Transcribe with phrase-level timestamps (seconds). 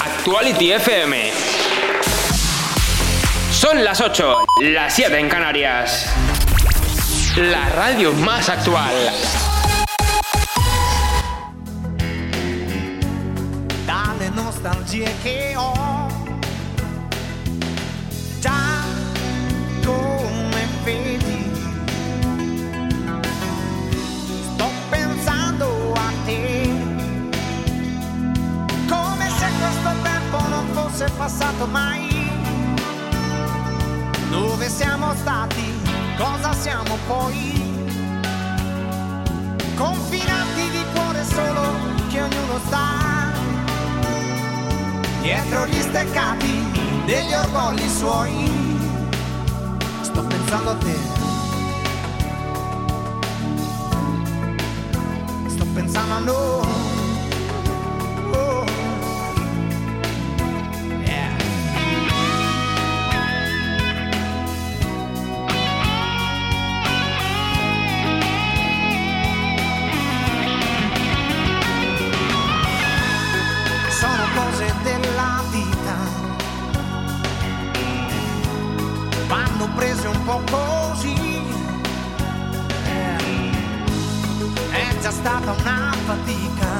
[0.00, 1.32] Actuality FM.
[3.50, 6.06] Son las 8, las 7 en Canarias.
[7.36, 8.94] La radio más actual.
[13.84, 15.97] dalle nostalgie che ho.
[31.18, 32.30] Passato mai.
[34.30, 35.64] Dove siamo stati?
[36.16, 37.56] Cosa siamo poi?
[39.74, 41.62] Confinati di cuore solo
[42.08, 43.32] che ognuno sta
[45.20, 48.50] dietro gli steccati degli orgogli suoi.
[50.02, 50.96] Sto pensando a te.
[55.48, 56.97] Sto pensando a noi.
[85.38, 86.77] akan apatikan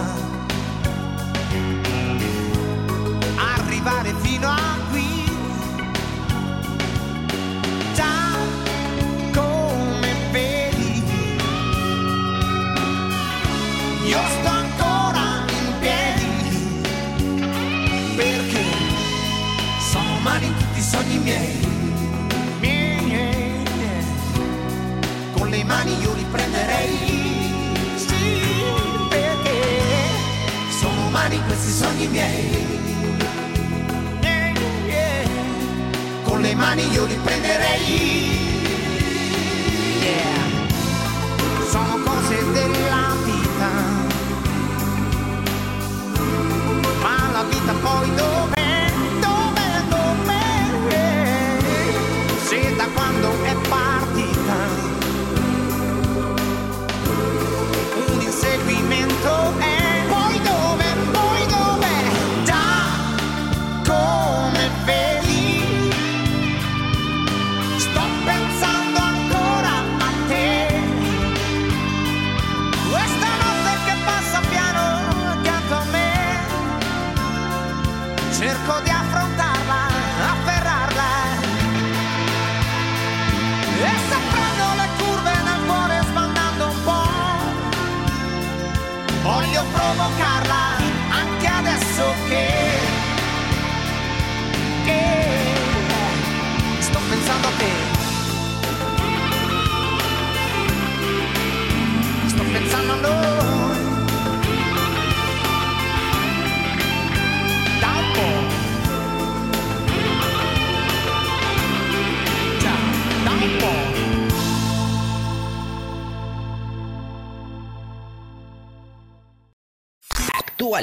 [32.10, 32.66] miei.
[36.24, 38.37] Con le mani io li prenderei.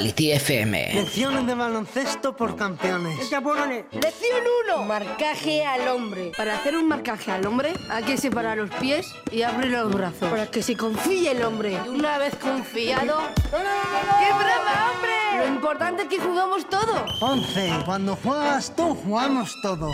[0.06, 0.94] Actuality FM.
[0.94, 3.18] Lecciones de baloncesto por campeones.
[3.18, 3.42] Lección
[4.68, 4.84] 1.
[4.84, 6.30] Marcaje al hombre.
[6.36, 10.30] Para hacer un marcaje al hombre hay que separar los pies y abrir los brazos.
[10.30, 11.76] Para que se confíe el hombre.
[11.84, 13.20] Y una vez confiado...
[13.50, 15.38] ¡Qué brava, hombre!
[15.38, 17.02] Lo importante es que jugamos todos.
[17.20, 17.72] 11.
[17.84, 19.92] Cuando juegas tú, jugamos todos.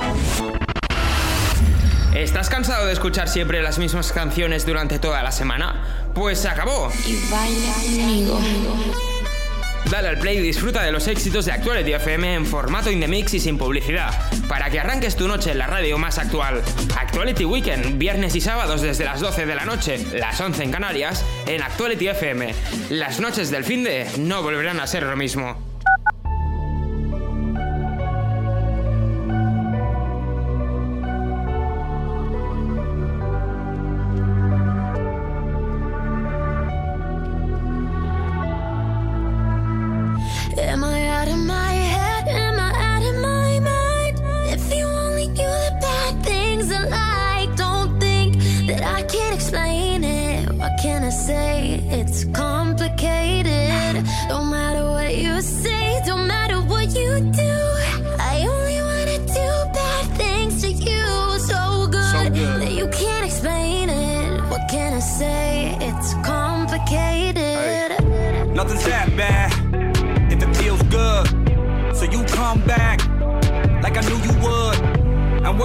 [2.15, 6.11] ¿Estás cansado de escuchar siempre las mismas canciones durante toda la semana?
[6.15, 6.91] Pues se acabó.
[7.07, 7.73] y baila
[8.31, 9.12] conmigo.
[9.91, 13.09] Dale al play y disfruta de los éxitos de Actuality FM en formato in the
[13.09, 14.11] mix y sin publicidad,
[14.49, 16.63] para que arranques tu noche en la radio más actual.
[16.99, 21.25] Actuality Weekend, viernes y sábados desde las 12 de la noche, las 11 en Canarias,
[21.47, 22.55] en Actuality FM.
[22.91, 25.72] Las noches del fin de no volverán a ser lo mismo.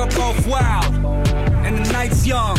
[0.08, 0.94] We're both wild,
[1.66, 2.58] and the night's young.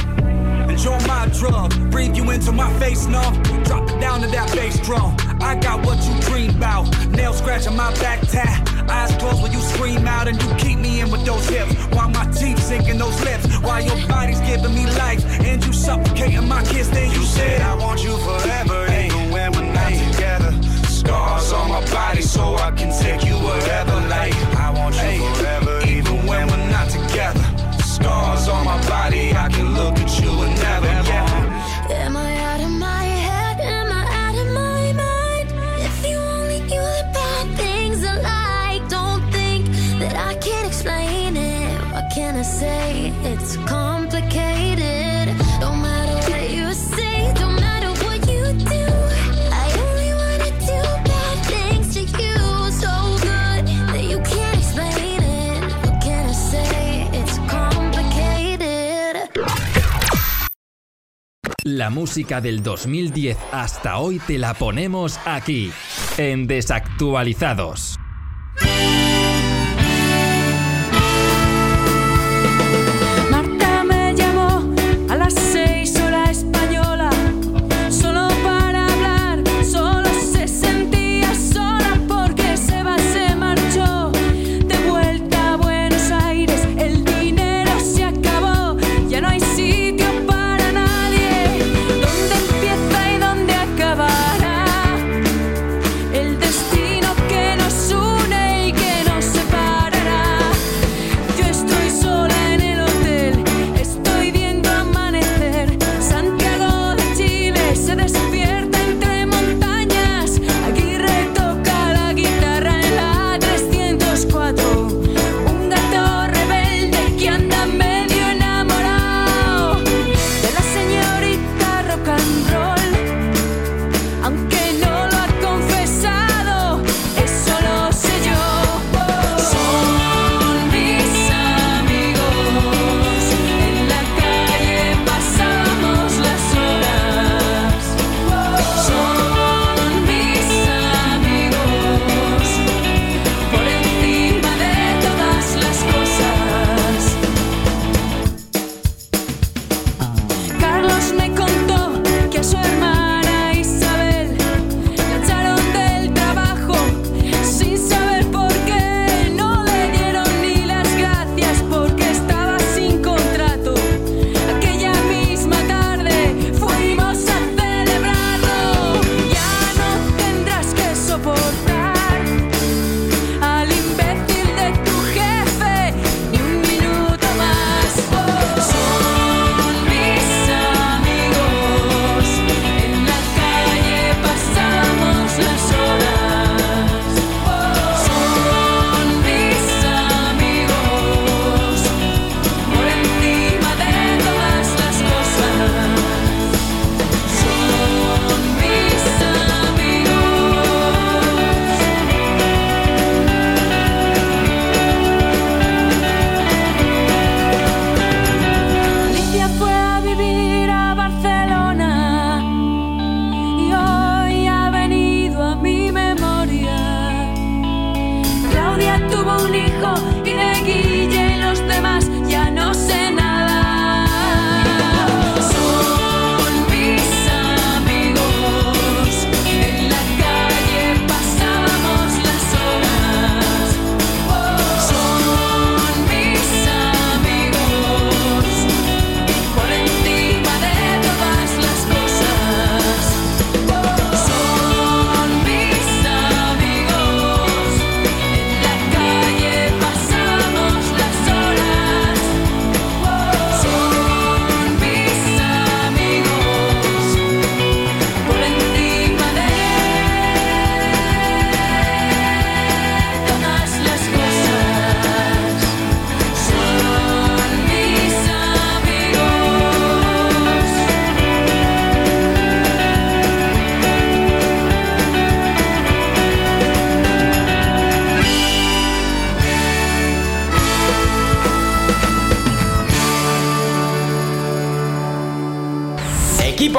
[0.68, 3.22] Enjoy my drug, breathe you into my face, no.
[3.64, 5.16] Drop it down to that bass drum.
[5.40, 6.84] I got what you dream about.
[7.08, 8.68] Nail scratching my back tat.
[8.88, 11.74] Eyes closed when you scream out and you keep me in with those hips.
[11.94, 13.46] While my teeth sinking those lips.
[13.58, 16.88] While your body's giving me life and you suffocating my kiss.
[16.88, 20.52] Then you said, I want you forever, even when we're not together.
[20.86, 23.94] Scars on my body so I can take you wherever.
[24.08, 25.67] Like, I want you forever,
[27.98, 30.86] Scars on my body, I can look at you and never.
[30.86, 32.04] Yeah.
[32.04, 33.58] Am I out of my head?
[33.60, 35.48] Am I out of my mind?
[35.88, 39.66] If you only knew the bad things I like, don't think
[39.98, 41.80] that I can't explain it.
[41.92, 43.12] What can I say?
[43.24, 43.97] It's complicated.
[61.78, 65.70] La música del 2010 hasta hoy te la ponemos aquí,
[66.16, 68.00] en Desactualizados.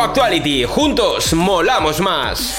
[0.01, 2.58] Actuality, juntos molamos más.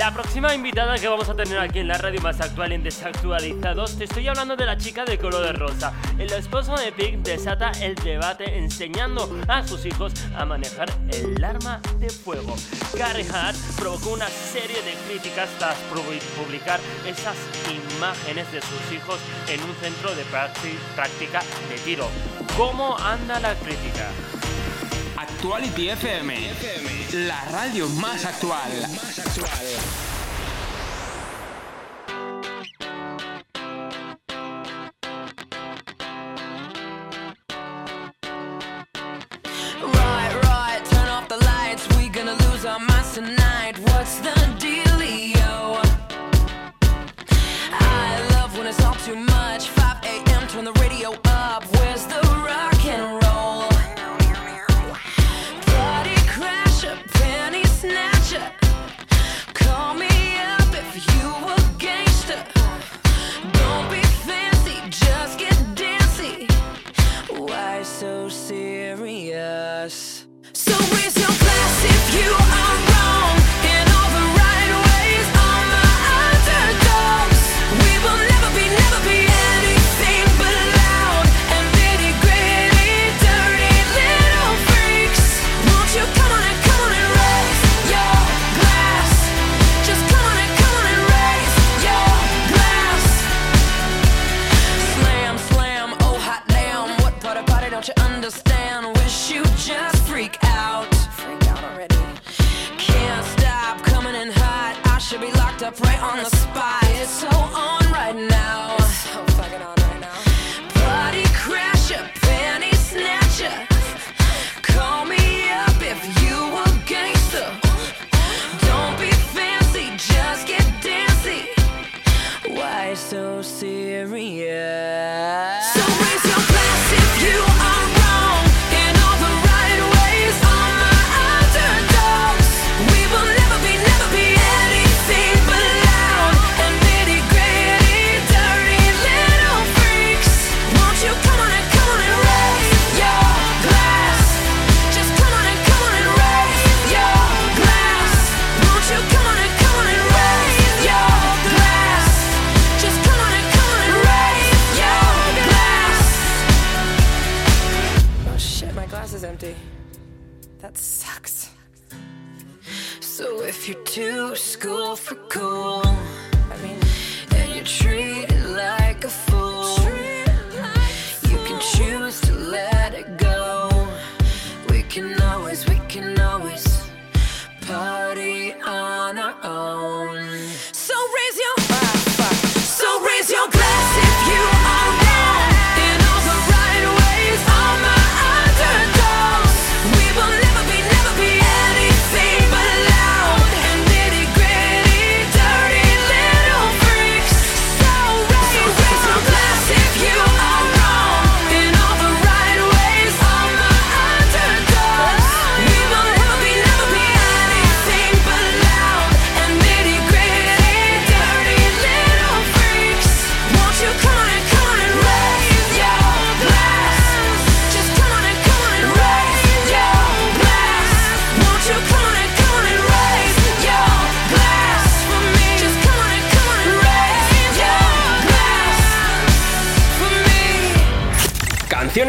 [0.00, 3.98] La próxima invitada que vamos a tener aquí en la radio más actual en Desactualizados,
[3.98, 5.92] te estoy hablando de la chica de color de rosa.
[6.18, 11.82] El esposo de Pig desata el debate enseñando a sus hijos a manejar el arma
[11.98, 12.56] de fuego.
[12.94, 15.76] Gary Hart provocó una serie de críticas tras
[16.34, 17.36] publicar esas
[17.98, 20.24] imágenes de sus hijos en un centro de
[20.96, 22.08] práctica de tiro.
[22.56, 24.08] ¿Cómo anda la crítica?
[25.34, 26.34] Actuality FM,
[27.12, 28.70] la radio más actual.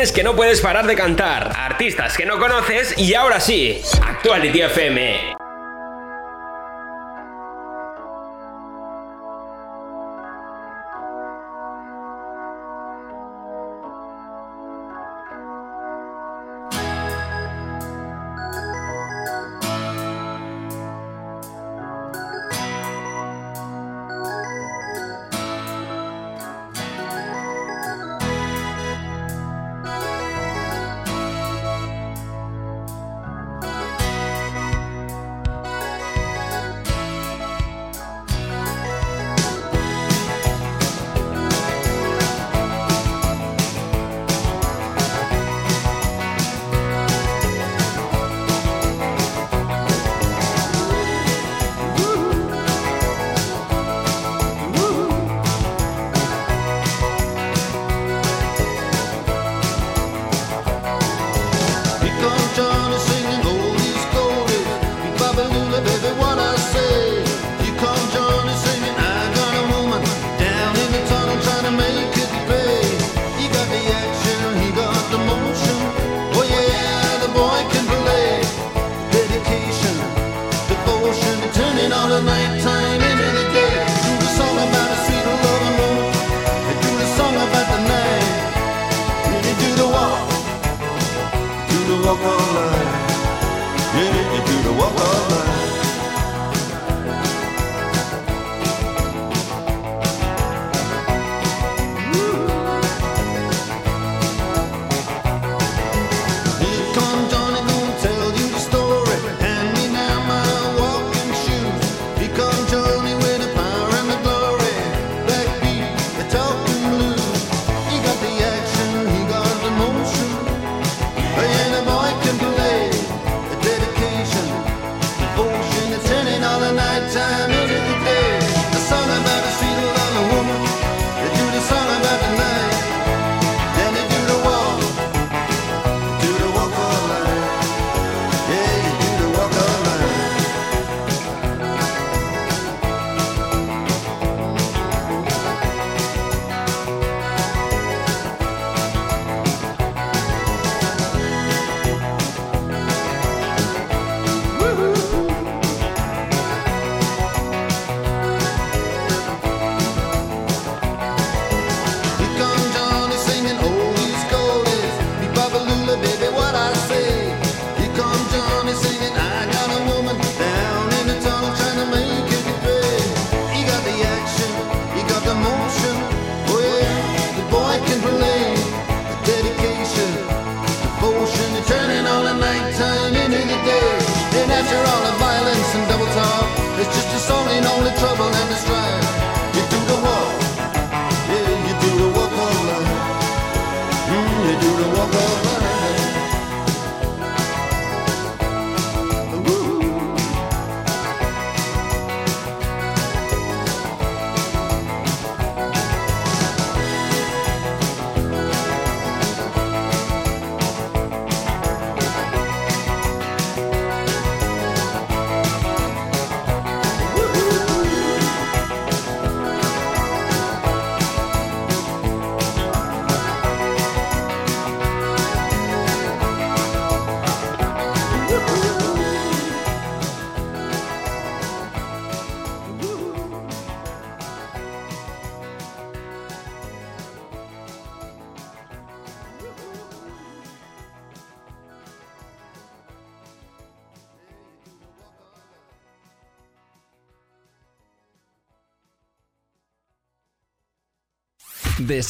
[0.09, 5.30] que no puedes parar de cantar, artistas que no conoces y ahora sí, Actuality FM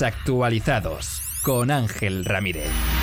[0.01, 3.00] Desactualizados con Ángel Ramírez.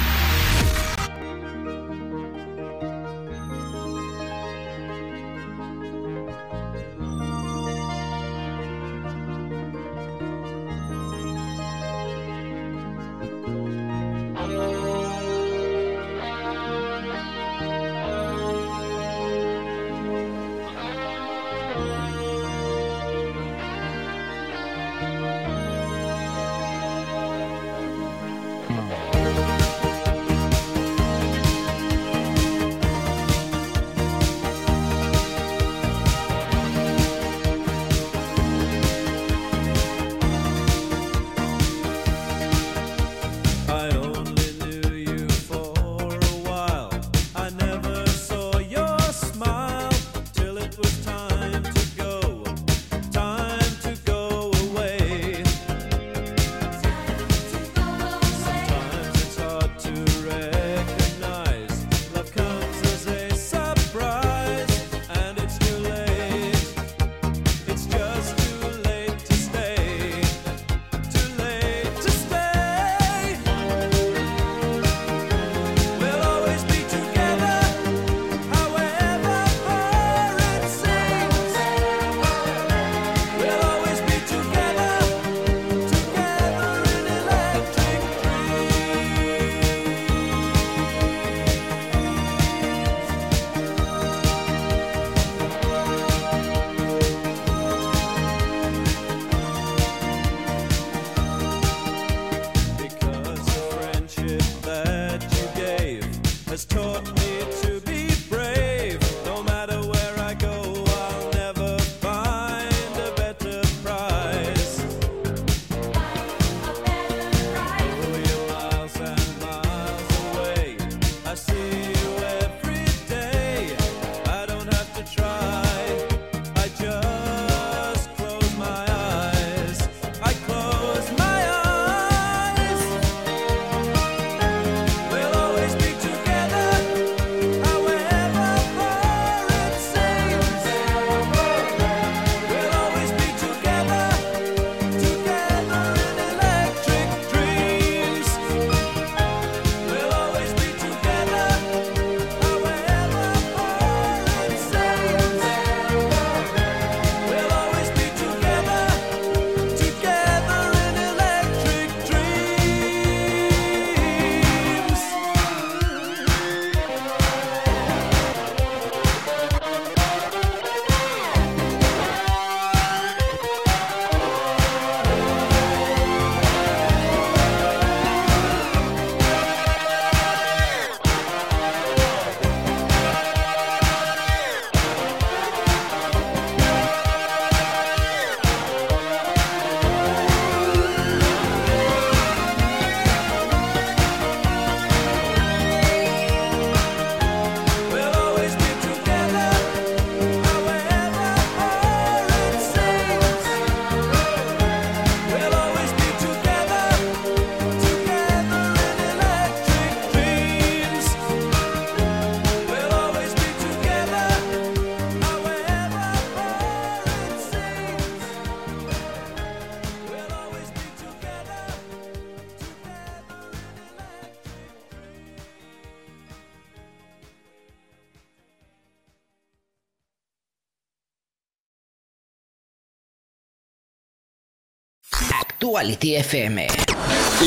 [235.78, 236.66] Actuality FM.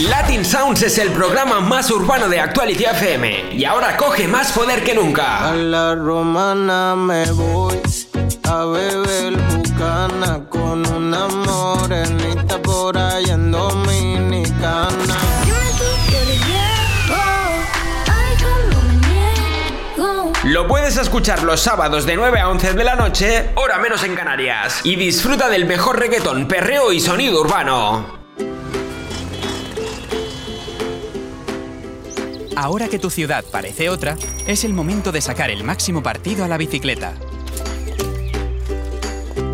[0.08, 4.86] Latin Sounds es el programa más urbano de Actuality FM y ahora coge más poder
[4.86, 5.50] que nunca.
[5.50, 7.82] A la romana me voy
[8.44, 15.18] a beber bucana con una morenita por allá en Dominicana.
[20.46, 24.16] Lo puedes escuchar los sábados de 9 a 11 de la noche, hora menos en
[24.16, 28.21] Canarias, y disfruta del mejor reggaetón, perreo y sonido urbano.
[32.56, 36.48] Ahora que tu ciudad parece otra, es el momento de sacar el máximo partido a
[36.48, 37.14] la bicicleta.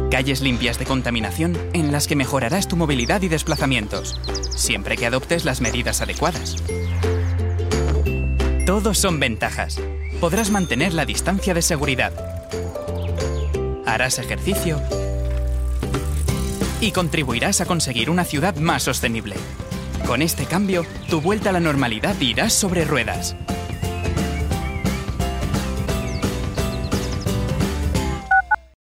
[0.09, 4.19] Calles limpias de contaminación en las que mejorarás tu movilidad y desplazamientos,
[4.55, 6.55] siempre que adoptes las medidas adecuadas.
[8.65, 9.79] Todos son ventajas.
[10.19, 12.13] Podrás mantener la distancia de seguridad.
[13.85, 14.81] Harás ejercicio
[16.81, 19.35] y contribuirás a conseguir una ciudad más sostenible.
[20.07, 23.35] Con este cambio, tu vuelta a la normalidad irá sobre ruedas.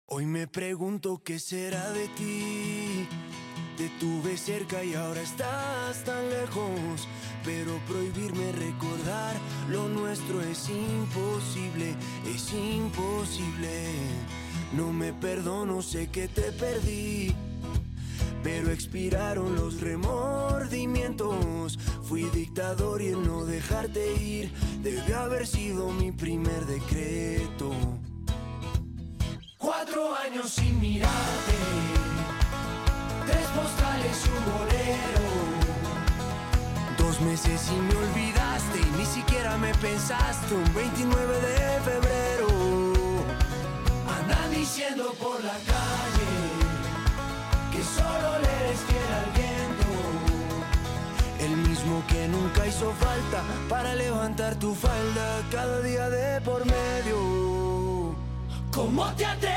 [0.05, 3.05] Hoy me pregunto qué será de ti.
[3.75, 7.05] Te tuve cerca y ahora estás tan lejos.
[7.43, 9.35] Pero prohibirme recordar
[9.67, 11.95] lo nuestro es imposible,
[12.33, 13.91] es imposible.
[14.71, 17.35] No me perdono, sé que te perdí.
[18.43, 21.77] Pero expiraron los remordimientos.
[22.03, 27.71] Fui dictador y el no dejarte ir debe haber sido mi primer decreto.
[29.57, 31.57] Cuatro años sin mirarte,
[33.27, 35.27] tres postales y un bolero.
[36.97, 40.55] Dos meses y me olvidaste y ni siquiera me pensaste.
[40.55, 42.47] Un 29 de febrero,
[44.17, 46.18] andan diciendo por la calle
[47.97, 49.89] solo le eres fiel al viento.
[51.45, 58.15] El mismo que nunca hizo falta para levantar tu falda cada día de por medio.
[58.71, 59.48] ¿Cómo te atreves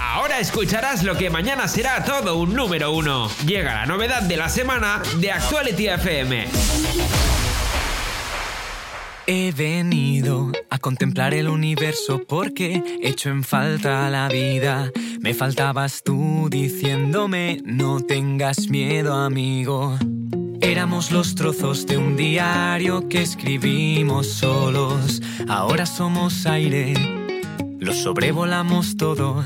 [0.00, 3.28] Ahora escucharás lo que mañana será todo un número uno.
[3.46, 6.46] Llega la novedad de la semana de Actuality FM.
[9.26, 14.90] He venido a contemplar el universo porque echo en falta la vida.
[15.20, 19.98] Me faltabas tú diciéndome no tengas miedo amigo.
[20.62, 25.20] Éramos los trozos de un diario que escribimos solos.
[25.48, 26.94] Ahora somos aire,
[27.82, 29.44] lo sobrevolamos todo.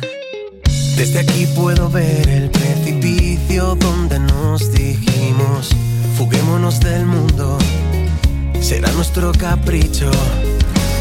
[0.96, 5.70] Desde aquí puedo ver el precipicio donde nos dijimos,
[6.18, 7.58] fuguémonos del mundo,
[8.60, 10.10] será nuestro capricho.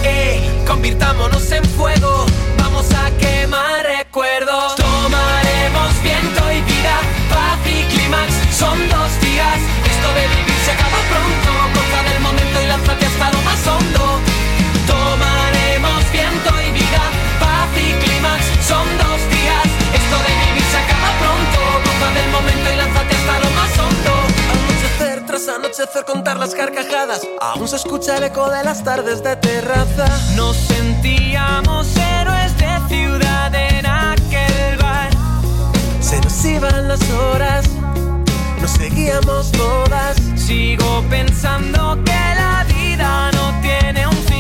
[0.04, 0.40] ¡Ey!
[0.66, 2.26] Convirtámonos en fuego,
[2.58, 4.76] vamos a quemar recuerdos.
[4.76, 9.05] Tomaremos viento y vida, paz y clímax, son dos
[25.66, 30.06] Anochecer contar las carcajadas, aún se escucha el eco de las tardes de terraza.
[30.36, 35.10] Nos sentíamos héroes de ciudad en aquel bar.
[36.02, 37.66] Se nos iban las horas,
[38.62, 40.18] nos seguíamos todas.
[40.36, 44.35] Sigo pensando que la vida no tiene un final.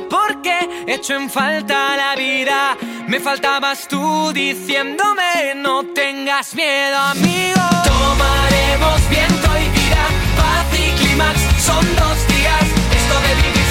[0.00, 2.76] Porque echo en falta la vida.
[3.08, 7.60] Me faltabas tú diciéndome no tengas miedo, amigo.
[7.84, 10.04] Tomaremos viento y vida,
[10.36, 12.64] paz y clímax, son dos días.
[12.96, 13.61] Esto de vivir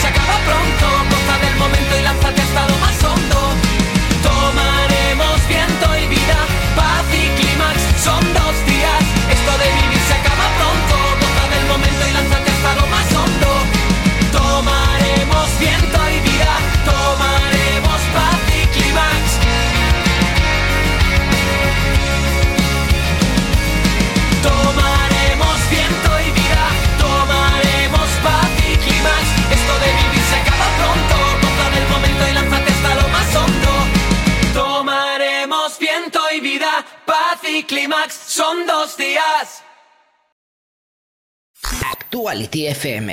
[42.62, 43.10] EFM.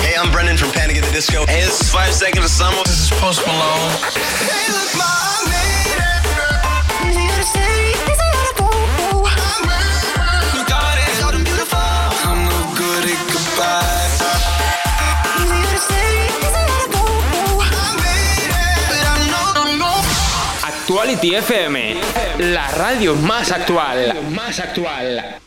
[0.00, 1.46] Hey, I'm Brendan from Panic at the Disco.
[1.46, 2.82] Hey, this Five Seconds Summer.
[3.20, 3.90] Post Malone.
[4.42, 5.24] Hey, look, my
[20.66, 21.94] Actuality FM.
[22.52, 24.14] La radio más actual.
[24.30, 25.40] Más actual.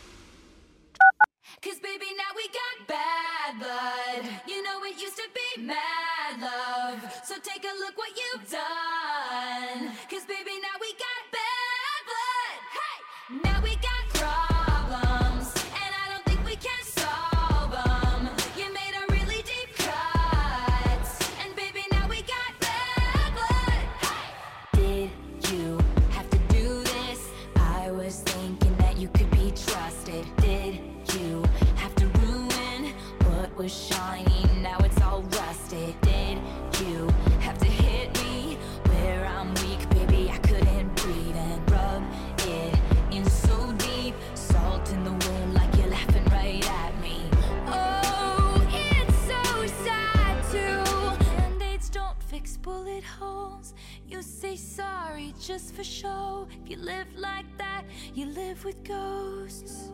[55.48, 56.46] just for show.
[56.62, 57.84] If you live like that,
[58.14, 59.92] you live with ghosts.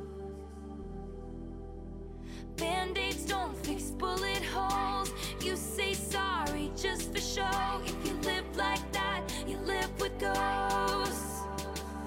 [2.57, 5.13] Band aids don't fix bullet holes.
[5.41, 7.81] You say sorry just for show.
[7.87, 11.43] If you live like that, you live with ghosts.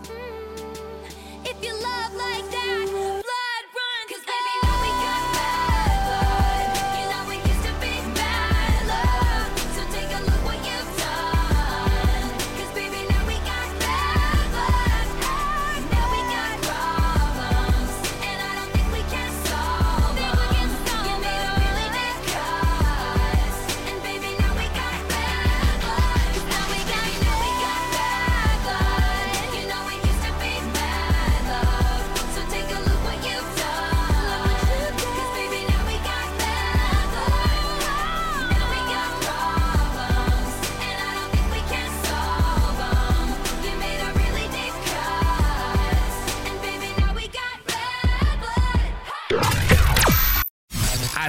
[0.03, 1.45] Mm.
[1.45, 3.23] If you love like that,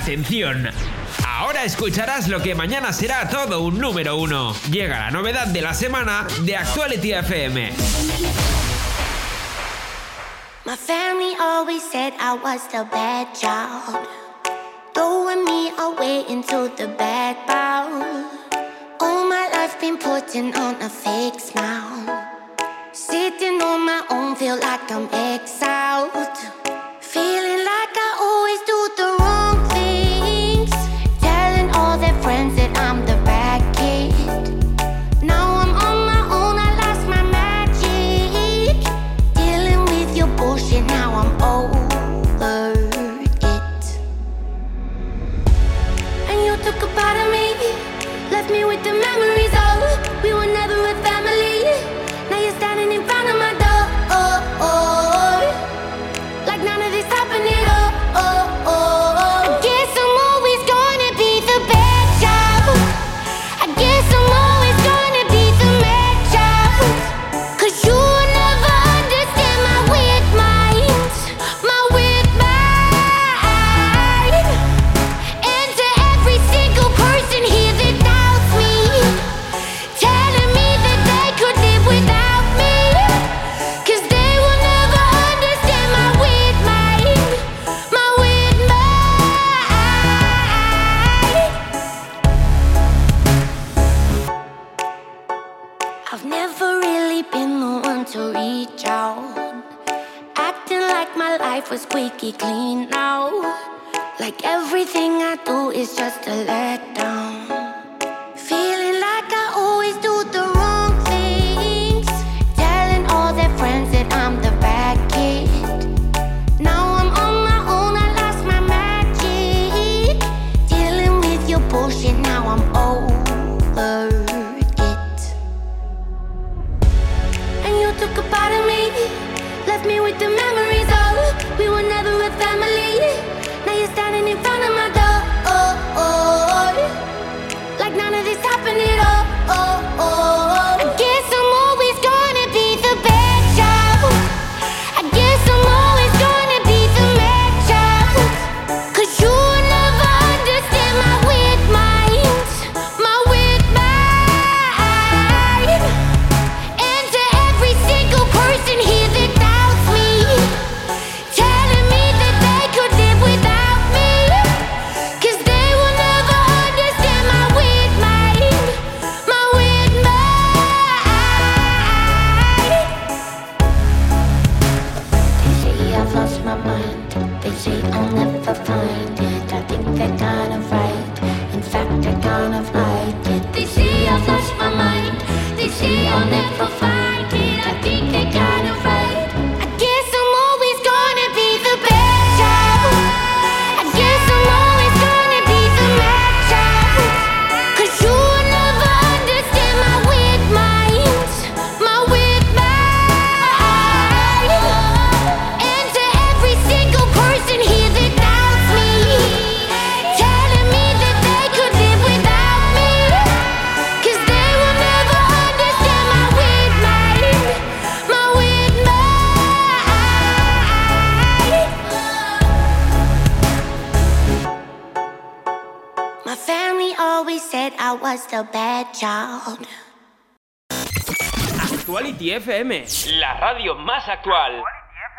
[0.08, 0.66] Atención.
[1.26, 4.54] Ahora escucharás lo que mañana será todo un número uno.
[4.70, 7.72] Llega la novedad de la semana de Actuality FM.
[10.64, 14.08] My family always said I was the bad child,
[14.94, 18.24] throwing me away into the bad bound.
[19.00, 22.32] All my life been putting on a fake smile,
[22.94, 25.67] sitting on my own, feel like I'm exiled.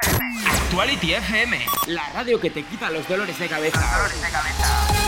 [0.01, 1.65] Actuality FM.
[1.87, 2.89] La radio que te quita.
[2.89, 4.98] Los dolores de cabeza.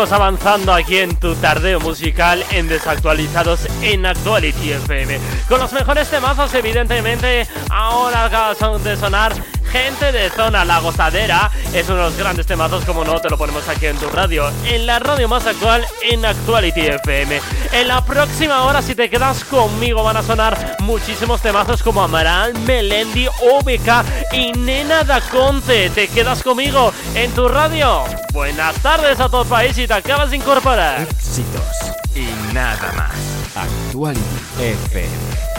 [0.00, 5.20] Avanzando aquí en tu tardeo musical en Desactualizados en Actuality FM.
[5.46, 9.34] Con los mejores temazos, evidentemente, ahora acaban de sonar
[9.70, 11.50] Gente de Zona La Gozadera.
[11.74, 14.50] Es uno de los grandes temazos, como no, te lo ponemos aquí en tu radio.
[14.64, 17.40] En la radio más actual en Actuality FM.
[17.72, 22.52] En la próxima hora, si te quedas conmigo, van a sonar muchísimos temazos como Amaral,
[22.66, 25.88] Melendi, OBK y Nena da Conte.
[25.90, 28.04] ¿Te quedas conmigo en tu radio?
[28.32, 31.02] Buenas tardes a todo el país y te acabas de incorporar.
[31.02, 31.62] Éxitos
[32.16, 33.14] y nada más.
[33.54, 34.20] Actuality
[34.58, 35.49] FM.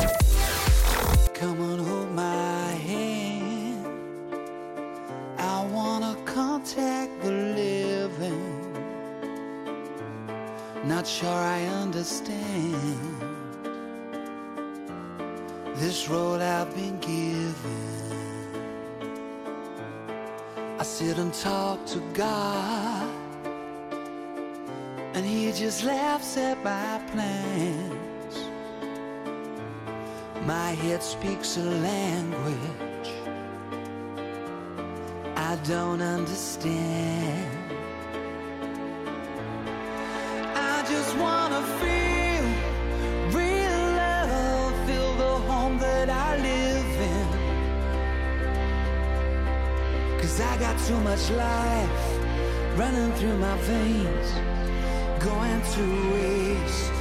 [11.01, 13.21] Not sure I understand
[15.75, 18.35] this road I've been given.
[20.77, 23.09] I sit and talk to God,
[25.15, 28.35] and He just laughs at my plans.
[30.45, 33.11] My head speaks a language
[35.35, 37.50] I don't understand.
[41.21, 42.45] Wanna feel
[43.39, 47.27] real love, feel the home that I live in.
[50.19, 52.05] Cause I got too much life
[52.77, 54.27] running through my veins,
[55.19, 57.00] going to waste.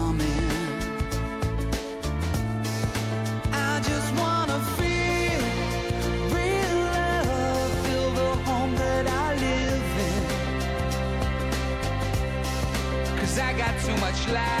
[14.31, 14.60] glad.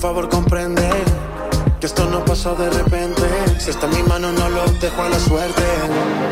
[0.00, 0.88] favor, comprende
[1.78, 3.22] que esto no pasó de repente.
[3.58, 5.62] Si está en mi mano, no lo dejo a la suerte.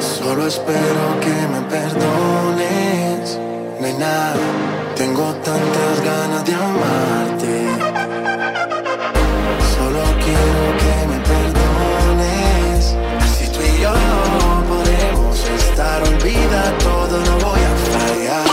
[0.01, 3.39] Solo espero que me perdones.
[3.81, 4.33] Nena,
[4.97, 7.55] tengo tantas ganas de amarte.
[9.75, 12.97] Solo quiero que me perdones.
[13.37, 18.47] Si tú y yo no podemos estar, olvida todo, no voy a fallar.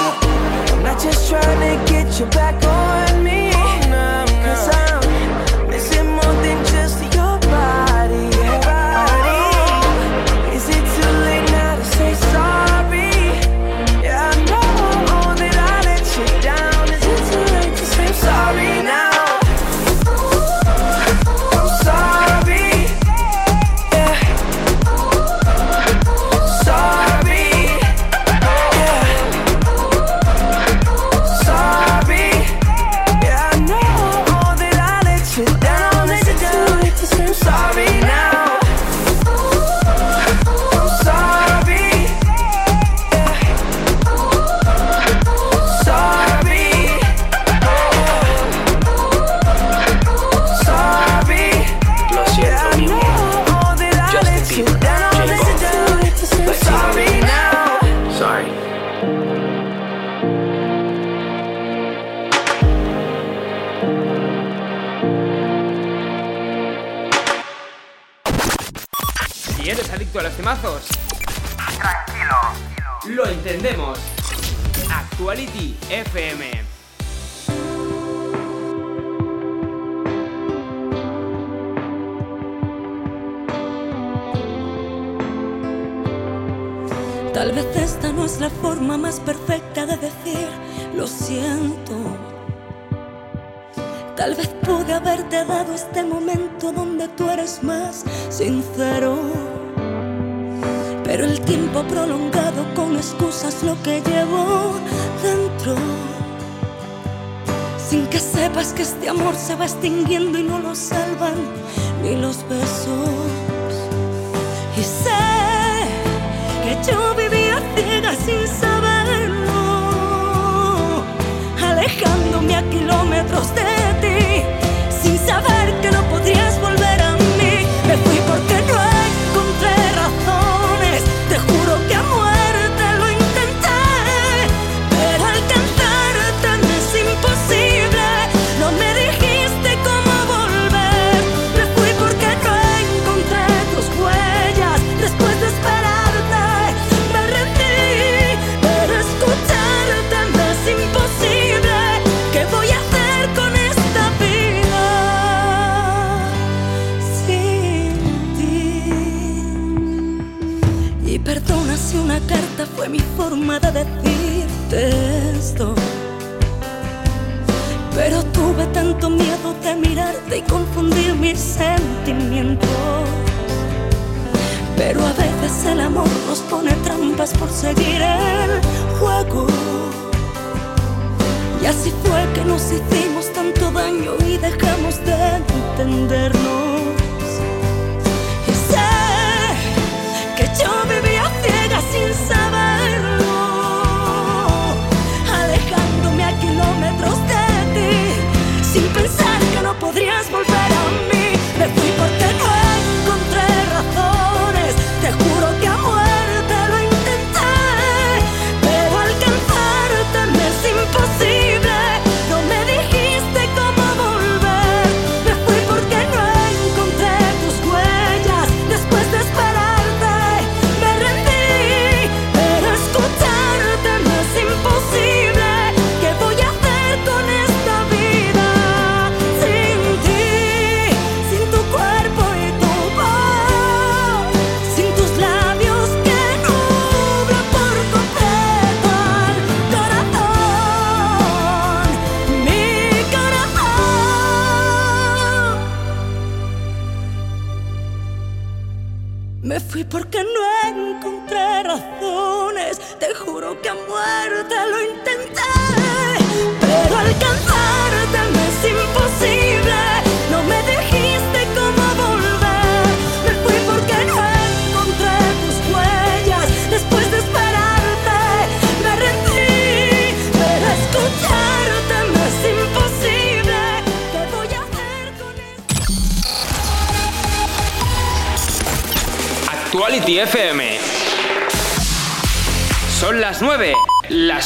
[0.72, 3.15] I'm not just trying to get you back on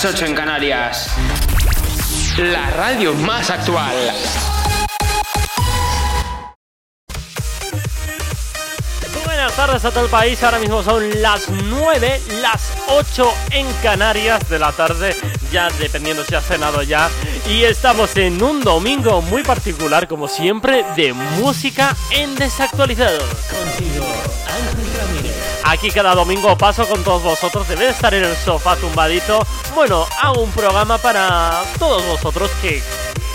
[0.02, 1.14] las 8 en Canarias.
[2.38, 3.94] La radio más actual.
[9.26, 14.50] Buenas tardes a todo el país, ahora mismo son las 9, las 8 en Canarias
[14.50, 15.14] de la tarde,
[15.52, 17.10] ya dependiendo si has cenado ya.
[17.50, 23.49] Y estamos en un domingo muy particular, como siempre, de música en desactualizados.
[25.70, 27.68] Aquí cada domingo paso con todos vosotros.
[27.68, 29.46] Debe estar en el sofá tumbadito.
[29.76, 32.82] Bueno, hago un programa para todos vosotros que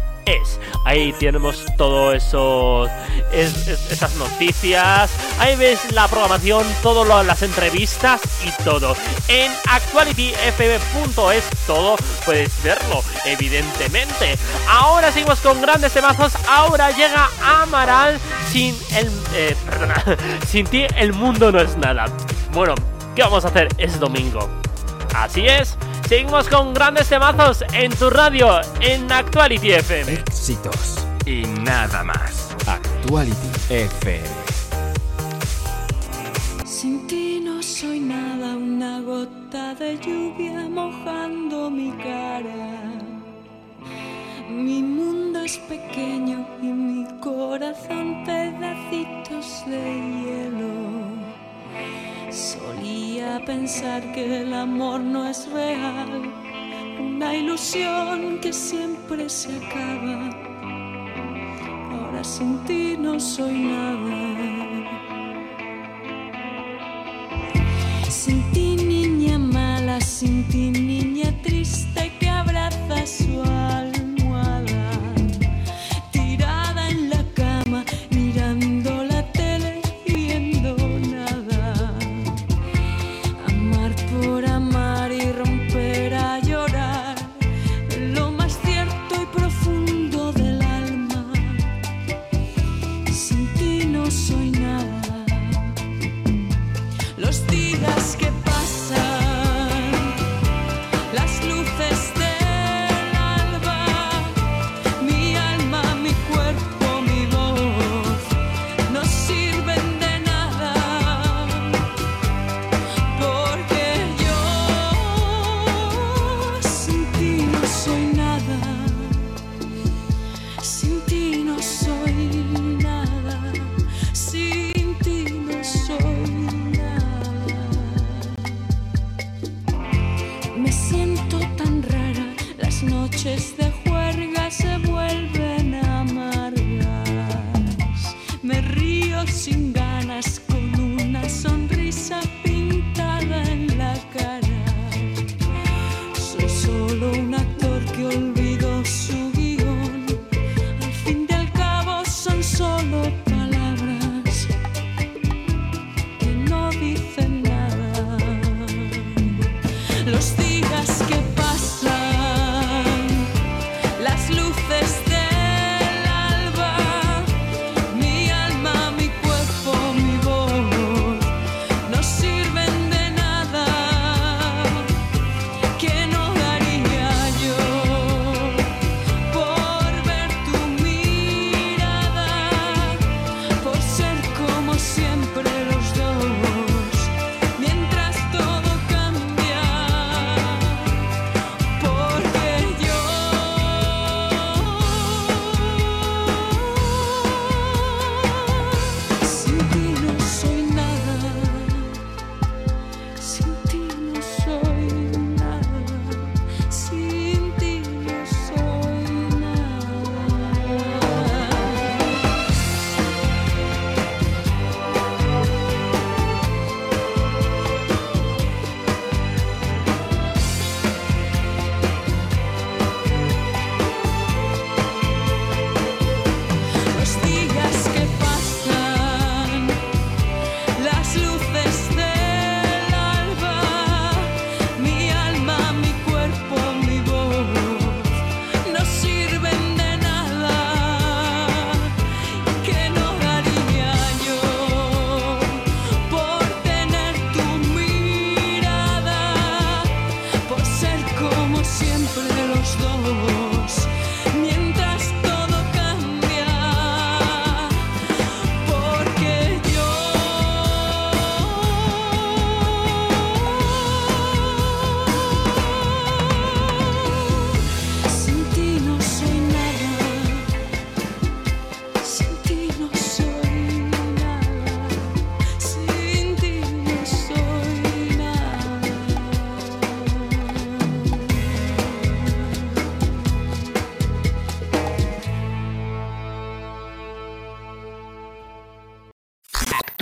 [0.84, 2.86] Ahí tenemos todo eso,
[3.32, 5.10] esas noticias.
[5.38, 8.96] Ahí ves la programación, todas las entrevistas y todo.
[9.28, 14.38] En actualityfb.es todo puedes verlo, evidentemente.
[14.68, 16.32] Ahora seguimos con grandes temazos.
[16.48, 18.18] Ahora llega Amaral
[18.50, 19.10] sin el.
[19.34, 20.02] Eh, perdona,
[20.48, 22.06] sin ti el mundo no es nada.
[22.52, 22.74] Bueno,
[23.14, 23.68] ¿qué vamos a hacer?
[23.78, 24.48] Es domingo.
[25.14, 25.76] Así es.
[26.10, 30.14] Seguimos con grandes temazos en tu radio, en Actuality FM.
[30.14, 31.06] Éxitos.
[31.24, 32.50] Y nada más.
[32.66, 34.28] Actuality FM.
[36.64, 42.90] Sin ti no soy nada, una gota de lluvia mojando mi cara.
[44.48, 51.09] Mi mundo es pequeño y mi corazón pedacitos de hielo.
[52.30, 56.32] Solía pensar que el amor no es real,
[56.98, 60.30] una ilusión que siempre se acaba.
[61.92, 64.50] Ahora sin ti no soy nada.
[68.08, 73.42] Sin ti niña mala, sin ti niña triste que abraza su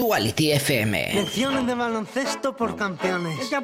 [0.09, 1.13] Actuality FM.
[1.13, 3.37] Lecciones de baloncesto por campeones.
[3.37, 3.63] Lección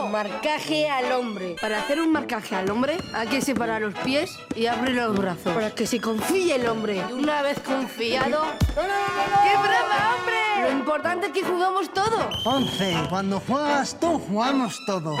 [0.00, 0.08] 1.
[0.08, 1.54] Marcaje al hombre.
[1.60, 5.52] Para hacer un marcaje al hombre hay que separar los pies y abrir los brazos.
[5.52, 7.02] Para que se confíe el hombre.
[7.10, 8.40] Y una vez confiado...
[8.74, 10.62] ¡Qué brava, hombre!
[10.62, 12.30] Lo importante es que jugamos todo.
[12.46, 12.94] 11.
[13.10, 15.20] Cuando juegas tú, jugamos todos.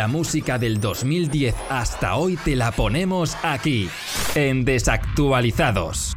[0.00, 3.90] La música del 2010 hasta hoy te la ponemos aquí,
[4.34, 6.16] en Desactualizados.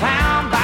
[0.00, 0.57] found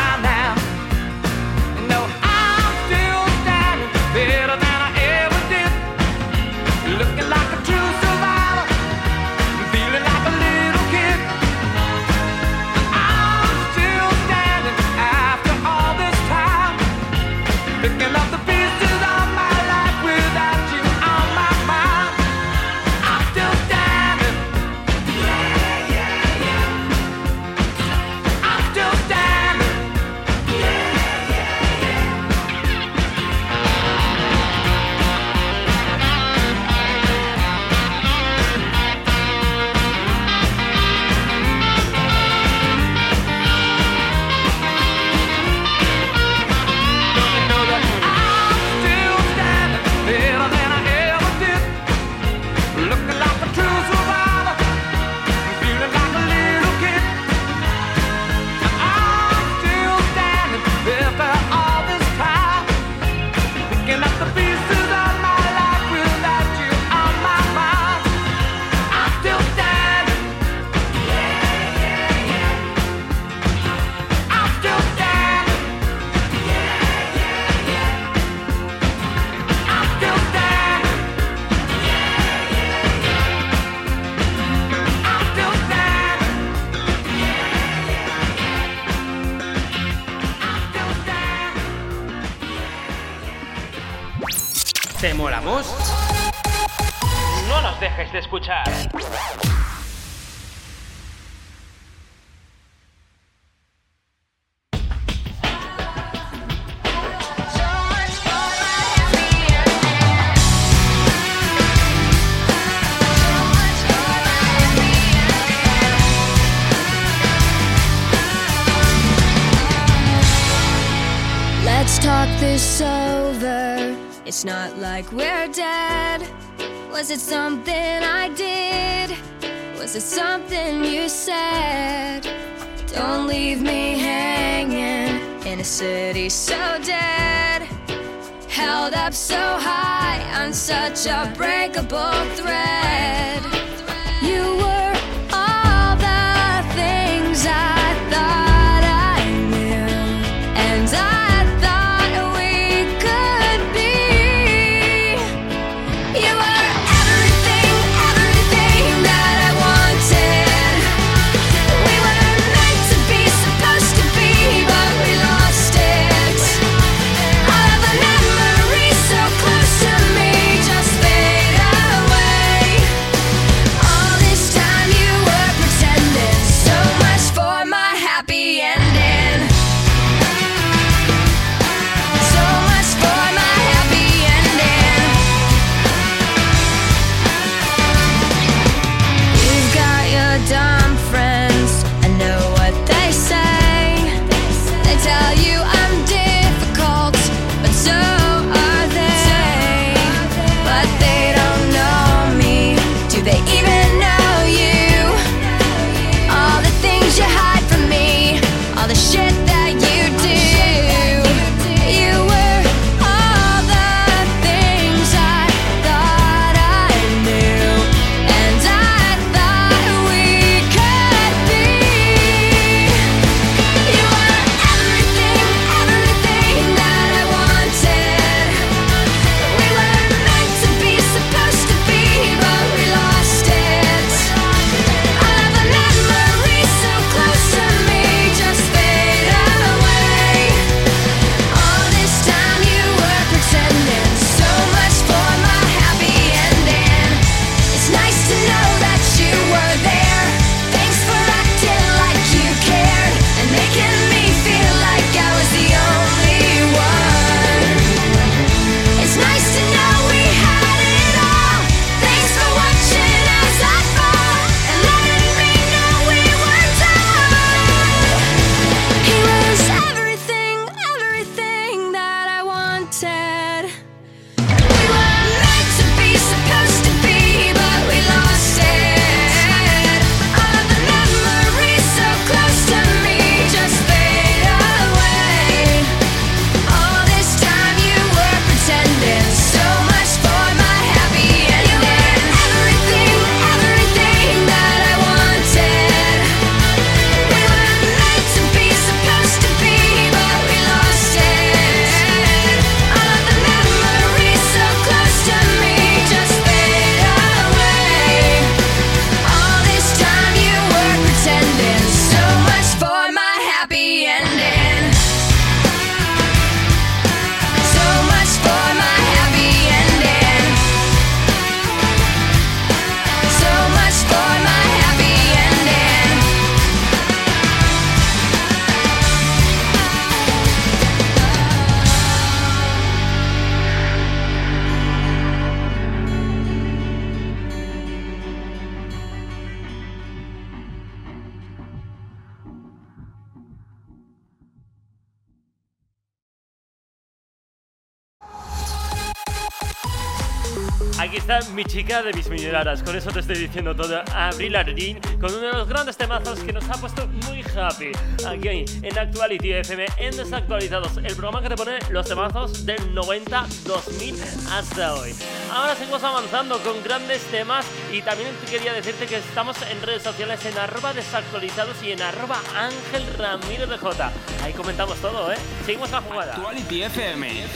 [351.74, 352.84] chica de mis millonarias.
[352.84, 354.00] Con eso te estoy diciendo todo.
[354.14, 357.90] Abril Ardín con uno de los grandes temazos que nos ha puesto muy happy.
[358.24, 363.46] Aquí en Actuality FM, en Desactualizados, el programa que te pone los temazos del 90,
[363.64, 364.14] 2000
[364.52, 365.16] hasta hoy.
[365.52, 370.44] Ahora seguimos avanzando con grandes temas y también quería decirte que estamos en redes sociales
[370.44, 374.12] en arroba desactualizados y en arroba ángel ramírez de J.
[374.44, 375.36] Ahí comentamos todo, ¿eh?
[375.66, 376.34] Seguimos la jugada.
[376.34, 377.46] Actuality FM,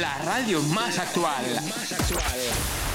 [0.00, 1.44] la radio más actual.
[1.68, 2.93] Más actual.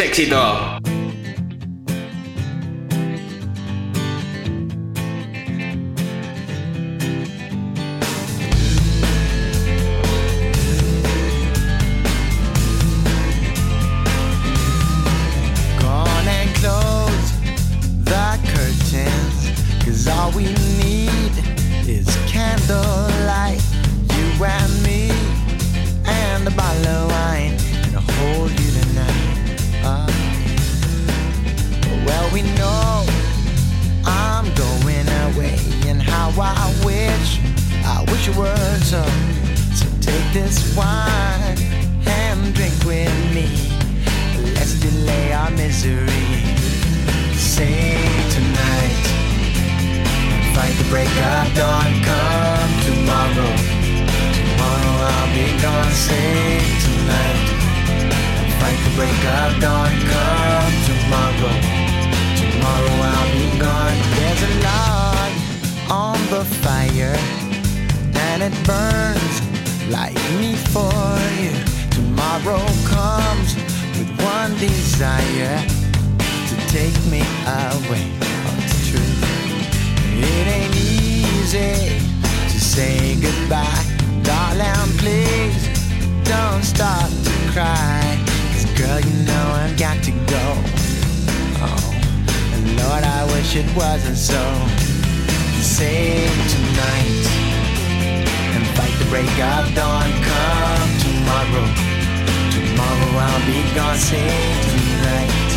[0.00, 0.57] Éxito.
[59.48, 59.88] Of.
[60.12, 61.56] Come tomorrow.
[62.36, 63.98] Tomorrow I'll be gone.
[64.16, 65.30] There's a log
[65.90, 67.16] on the fire,
[68.14, 69.36] and it burns
[69.88, 70.92] like me for
[71.40, 71.54] you.
[71.90, 73.54] Tomorrow comes
[73.96, 75.58] with one desire
[76.48, 78.04] to take me away.
[78.46, 79.12] Oh, it's true.
[80.20, 82.00] It ain't easy
[82.52, 83.84] to say goodbye,
[84.22, 84.92] darling.
[84.98, 85.68] Please
[86.24, 88.27] don't start to cry.
[88.78, 90.46] Girl, you know I've got to go.
[91.58, 91.82] Oh,
[92.54, 94.38] and Lord, I wish it wasn't so.
[95.58, 97.26] Save tonight
[98.54, 100.10] and fight the break of dawn.
[100.22, 101.66] Come tomorrow.
[102.54, 103.98] Tomorrow I'll be gone.
[103.98, 105.50] Save tonight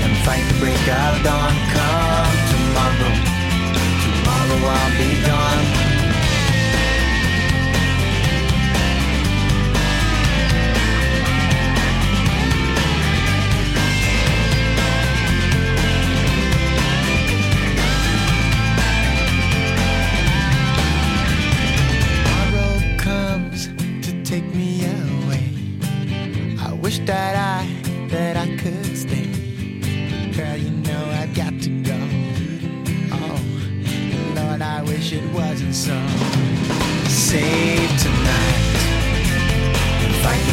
[0.00, 1.54] and fight the break of dawn.
[1.76, 3.14] Come tomorrow.
[4.00, 5.93] Tomorrow I'll be gone.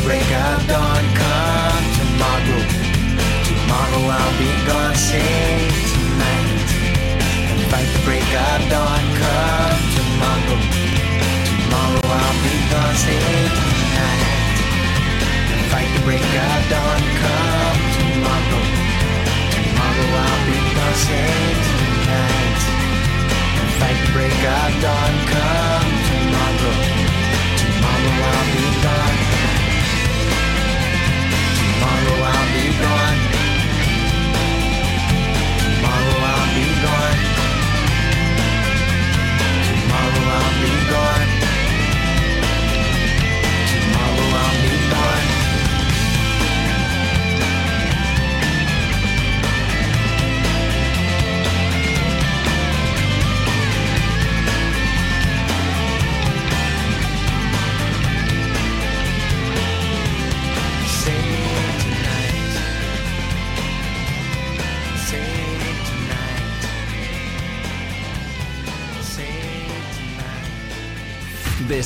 [0.03, 1.03] Break of dawn.
[1.13, 2.61] Come tomorrow.
[3.47, 4.95] Tomorrow I'll be gone.
[4.95, 6.71] Save tonight.
[7.49, 9.03] And fight the break of dawn.
[9.21, 10.59] Come tomorrow.
[11.47, 12.95] Tomorrow I'll be gone.
[13.05, 14.25] Save tonight.
[15.53, 17.01] And fight the break of dawn.
[17.21, 18.63] Come tomorrow.
[19.53, 20.97] Tomorrow I'll be gone.
[21.05, 22.61] Save tonight.
[23.59, 25.13] And fight the break of dawn.
[25.31, 25.70] Come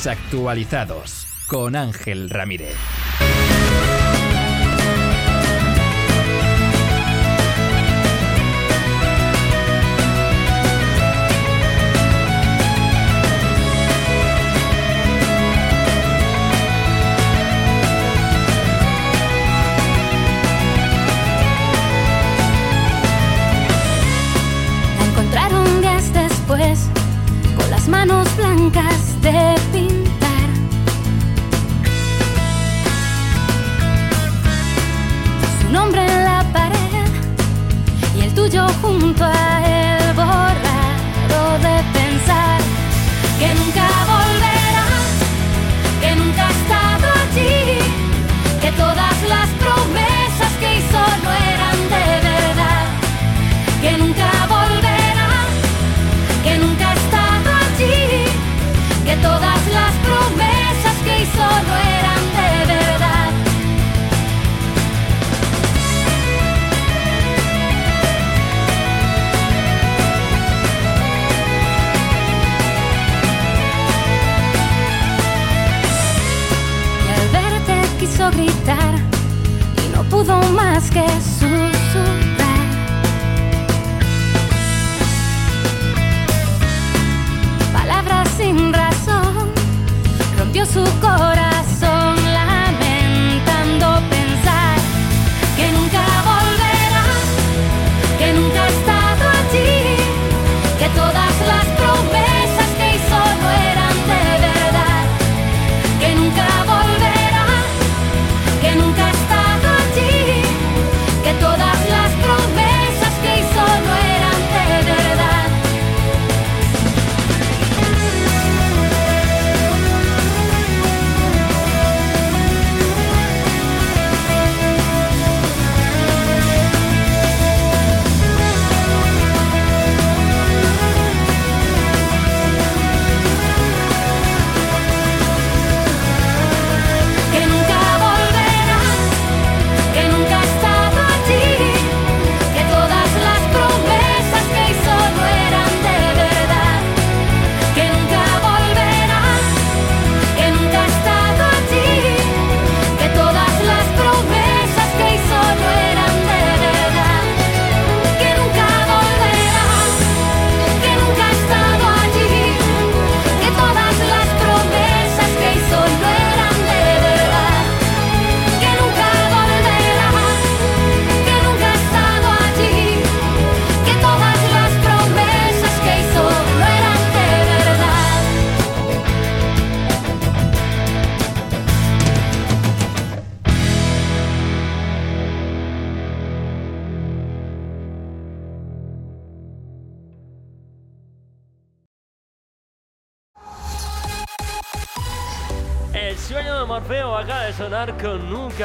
[0.06, 2.95] Desactualizados con Ángel Ramírez.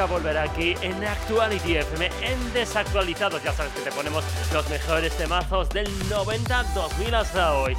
[0.05, 3.43] volver aquí en Actuality FM, en Desactualizados.
[3.43, 4.23] Ya sabes que te ponemos
[4.53, 7.75] los mejores temazos del 90-2000 hasta hoy.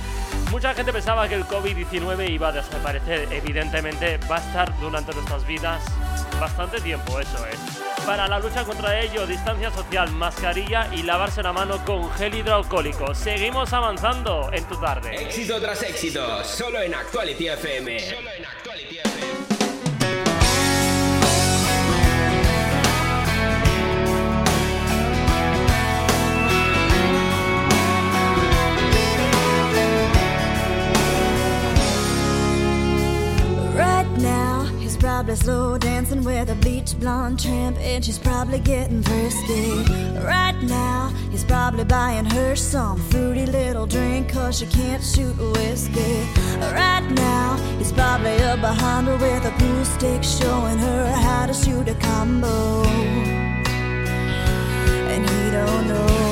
[0.51, 3.33] Mucha gente pensaba que el COVID-19 iba a desaparecer.
[3.33, 5.83] Evidentemente va a estar durante nuestras vidas
[6.39, 7.59] bastante tiempo, eso es.
[8.05, 13.15] Para la lucha contra ello, distancia social, mascarilla y lavarse la mano con gel hidroalcohólico.
[13.15, 15.15] Seguimos avanzando en tu tarde.
[15.23, 17.97] Éxito tras éxito, solo en Actuality FM.
[35.33, 39.83] probably slow dancing with a bleach blonde tramp, and she's probably getting frisky.
[40.21, 46.27] Right now, he's probably buying her some fruity little drink, cause she can't shoot whiskey.
[46.61, 51.55] Right now, he's probably up behind her with a pool stick, showing her how to
[51.55, 52.85] shoot a combo.
[55.13, 56.32] And he don't know.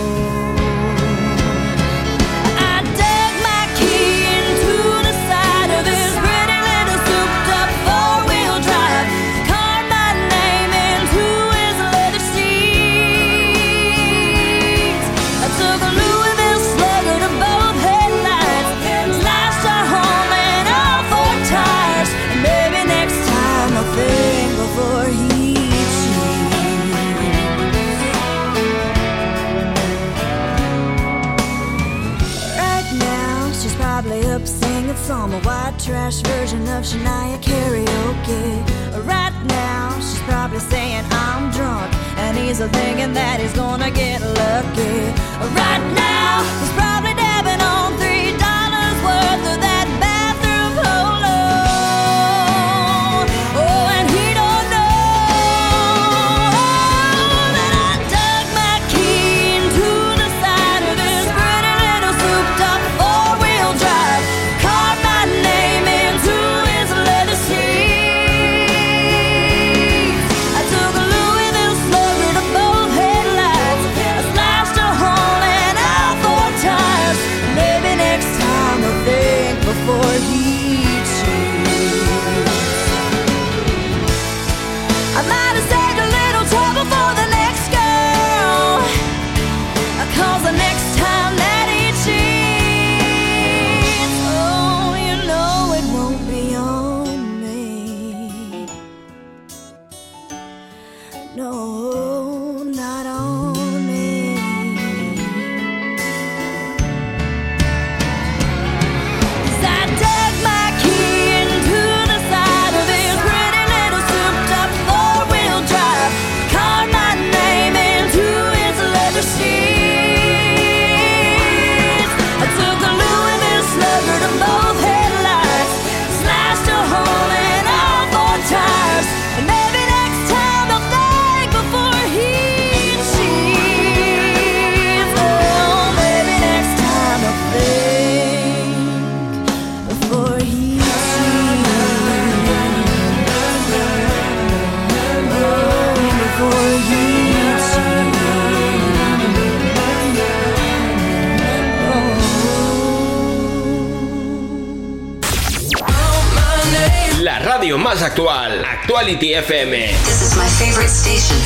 [159.01, 159.95] Actuality FM,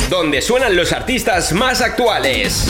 [0.09, 2.69] donde suenan los artistas más actuales.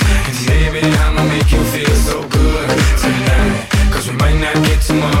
[4.21, 5.20] Might not get tomorrow.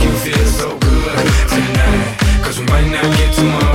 [3.01, 3.65] Cause we might not get tomorrow.
[3.65, 3.70] I'm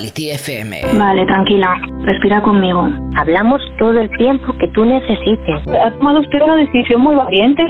[0.00, 0.80] Actuality FM.
[0.98, 1.76] Vale, tranquila.
[2.04, 2.88] Respira conmigo.
[3.16, 5.60] Hablamos todo el tiempo que tú necesites.
[5.68, 7.62] Ha tomado usted una decisión muy valiente.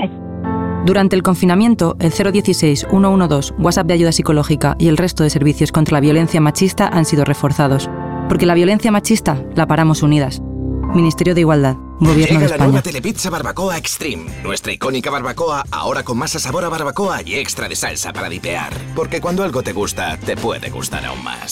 [0.85, 5.95] Durante el confinamiento, el 016-112, WhatsApp de ayuda psicológica y el resto de servicios contra
[5.95, 7.89] la violencia machista han sido reforzados.
[8.29, 10.41] Porque la violencia machista la paramos unidas.
[10.93, 12.67] Ministerio de Igualdad, Gobierno Llega de la España.
[12.67, 14.25] nueva Telepizza Barbacoa Extreme.
[14.43, 18.73] Nuestra icónica barbacoa, ahora con masa sabor a barbacoa y extra de salsa para dipear.
[18.95, 21.51] Porque cuando algo te gusta, te puede gustar aún más.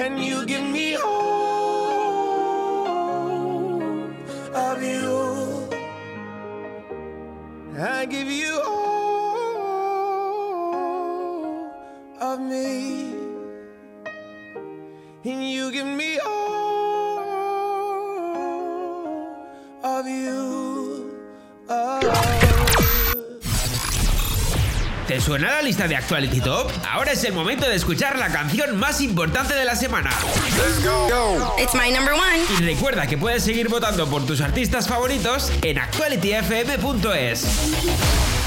[0.00, 1.10] and you give me all
[4.54, 5.68] of you.
[7.78, 9.60] I give you all
[12.20, 13.12] of me,
[15.24, 17.20] and you give me all
[19.84, 20.39] of you.
[25.10, 26.70] ¿Te suena la lista de Actuality Top?
[26.88, 30.10] Ahora es el momento de escuchar la canción más importante de la semana.
[30.56, 31.56] Let's go.
[31.60, 32.38] It's my number one.
[32.56, 38.39] Y recuerda que puedes seguir votando por tus artistas favoritos en actualityfm.es.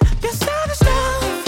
[0.00, 1.39] that, your sound is down.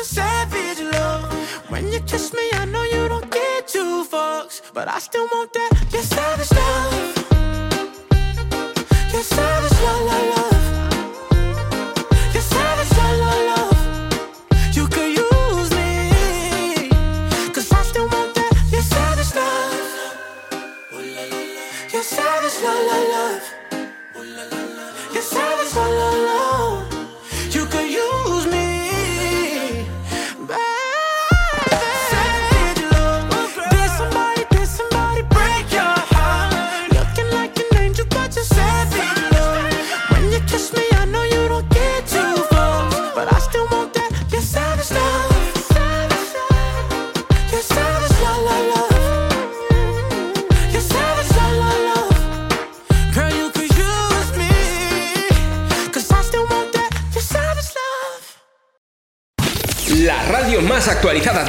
[0.00, 1.32] a savage love.
[1.68, 5.52] When you kiss me, I know you don't get two fucks, but I still want
[5.52, 7.19] that, Your savage love.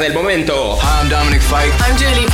[0.01, 0.79] del momento.
[0.81, 1.73] I'm Dominic Fike.
[1.79, 2.30] I'm Julie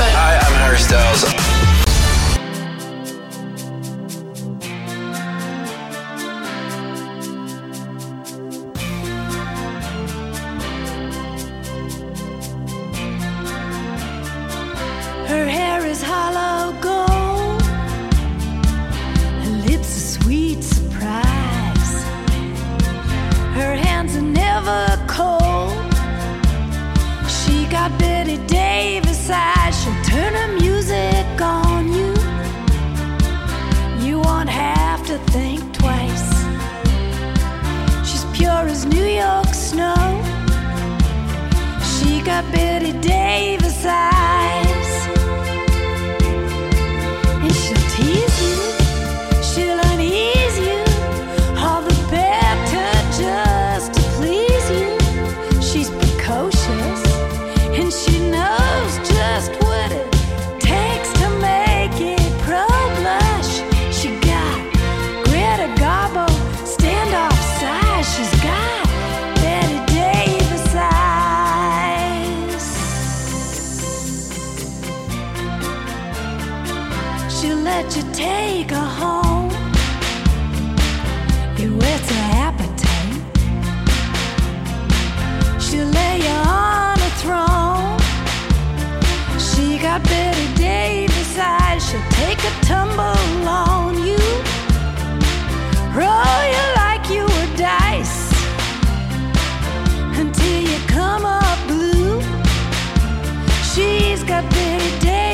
[104.50, 105.27] bitter day.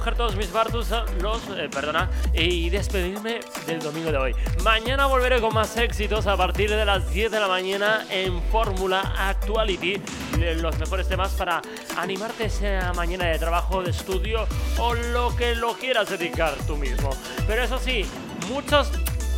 [0.00, 0.88] Toca coger todos mis bartus,
[1.20, 4.34] los, eh, perdona, y despedirme del domingo de hoy.
[4.64, 9.00] Mañana volveré con más éxitos a partir de las 10 de la mañana en Fórmula
[9.18, 10.00] Actuality.
[10.40, 11.60] eh, Los mejores temas para
[11.98, 14.46] animarte esa mañana de trabajo, de estudio
[14.78, 17.10] o lo que lo quieras dedicar tú mismo.
[17.46, 18.06] Pero eso sí,
[18.48, 18.90] muchos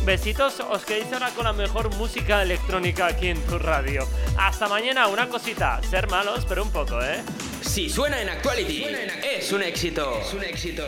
[0.05, 0.61] besitos.
[0.61, 4.07] Os quedéis ahora con la mejor música electrónica aquí en tu radio.
[4.37, 7.21] Hasta mañana, una cosita, ser malos, pero un poco, ¿eh?
[7.63, 8.85] Si suena en Actuality,
[9.23, 10.19] es un éxito.
[10.21, 10.83] Es un éxito.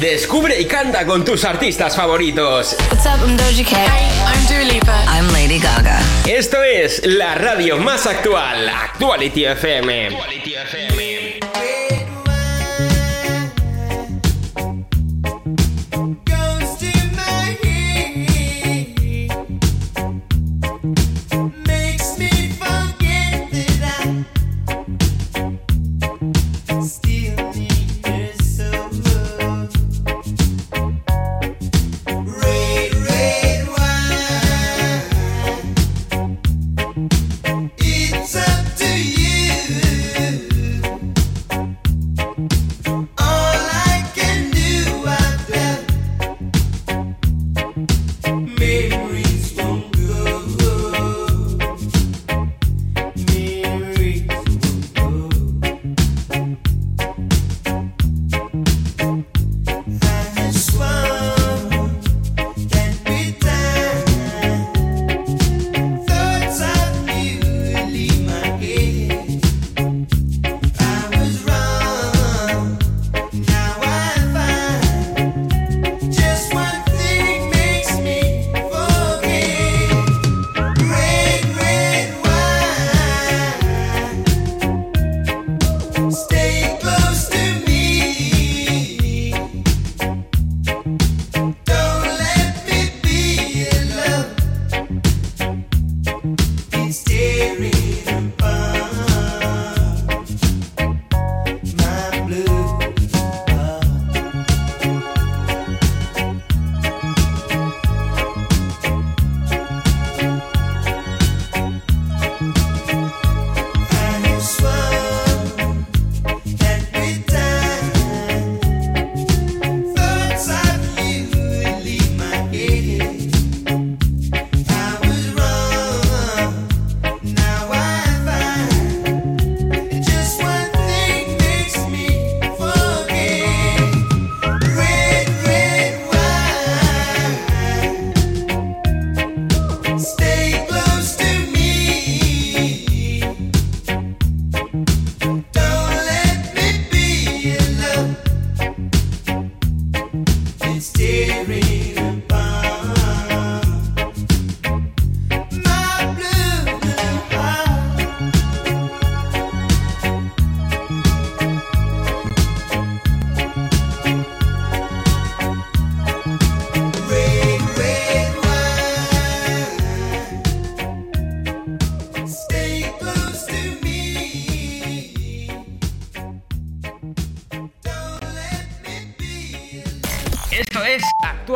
[0.00, 2.74] Descubre y canta con tus artistas favoritos.
[2.90, 3.86] What's up, I'm Doja Cat.
[3.86, 5.04] Hey, I'm Dua Lipa.
[5.06, 6.00] I'm Lady Gaga.
[6.26, 10.06] Esto es la radio más actual, Actuality FM.
[10.06, 10.89] Actuality FM.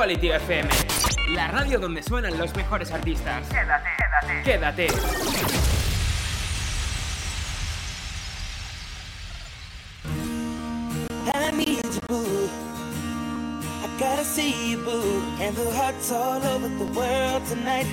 [0.05, 0.69] Quality FM,
[1.31, 3.49] la radio donde suenan los mejores artistas.
[3.49, 3.89] Quédate,
[4.45, 4.87] quédate.
[4.87, 4.87] Quédate.
[13.99, 15.23] Gotta see you.
[15.41, 17.87] And the hearts all over the world tonight.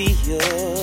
[0.00, 0.79] be yours.